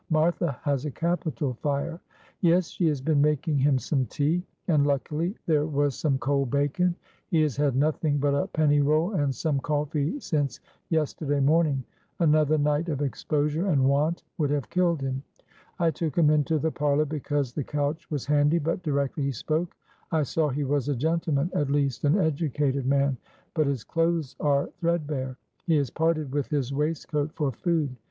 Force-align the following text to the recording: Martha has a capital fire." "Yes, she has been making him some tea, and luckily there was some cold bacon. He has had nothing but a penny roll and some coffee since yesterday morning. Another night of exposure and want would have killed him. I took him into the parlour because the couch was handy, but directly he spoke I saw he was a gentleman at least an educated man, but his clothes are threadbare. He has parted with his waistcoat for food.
Martha 0.09 0.57
has 0.63 0.83
a 0.83 0.89
capital 0.89 1.53
fire." 1.53 1.99
"Yes, 2.39 2.69
she 2.69 2.87
has 2.87 2.99
been 3.01 3.21
making 3.21 3.59
him 3.59 3.77
some 3.77 4.07
tea, 4.07 4.41
and 4.67 4.87
luckily 4.87 5.37
there 5.45 5.67
was 5.67 5.93
some 5.93 6.17
cold 6.17 6.49
bacon. 6.49 6.95
He 7.27 7.43
has 7.43 7.55
had 7.55 7.75
nothing 7.75 8.17
but 8.17 8.33
a 8.33 8.47
penny 8.47 8.79
roll 8.81 9.11
and 9.13 9.35
some 9.35 9.59
coffee 9.59 10.19
since 10.19 10.59
yesterday 10.89 11.39
morning. 11.39 11.83
Another 12.17 12.57
night 12.57 12.89
of 12.89 13.03
exposure 13.03 13.67
and 13.67 13.85
want 13.87 14.23
would 14.39 14.49
have 14.49 14.71
killed 14.71 15.01
him. 15.03 15.21
I 15.77 15.91
took 15.91 16.17
him 16.17 16.31
into 16.31 16.57
the 16.57 16.71
parlour 16.71 17.05
because 17.05 17.53
the 17.53 17.63
couch 17.63 18.09
was 18.09 18.25
handy, 18.25 18.57
but 18.57 18.81
directly 18.81 19.25
he 19.25 19.31
spoke 19.31 19.75
I 20.11 20.23
saw 20.23 20.49
he 20.49 20.63
was 20.63 20.89
a 20.89 20.95
gentleman 20.95 21.51
at 21.53 21.69
least 21.69 22.05
an 22.05 22.17
educated 22.17 22.87
man, 22.87 23.17
but 23.53 23.67
his 23.67 23.83
clothes 23.83 24.35
are 24.39 24.67
threadbare. 24.79 25.37
He 25.67 25.75
has 25.75 25.91
parted 25.91 26.31
with 26.31 26.47
his 26.47 26.73
waistcoat 26.73 27.33
for 27.35 27.51
food. 27.51 27.95